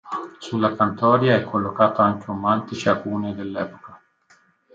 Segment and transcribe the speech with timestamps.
[0.39, 4.01] Sulla cantoria è collocato anche un mantice a cuneo dell'epoca.